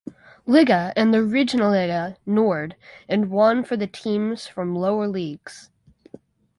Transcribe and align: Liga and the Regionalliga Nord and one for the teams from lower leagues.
Liga 0.47 0.93
and 0.95 1.13
the 1.13 1.19
Regionalliga 1.19 2.17
Nord 2.25 2.75
and 3.07 3.29
one 3.29 3.63
for 3.63 3.77
the 3.77 3.85
teams 3.85 4.47
from 4.47 4.73
lower 4.73 5.07
leagues. 5.07 5.69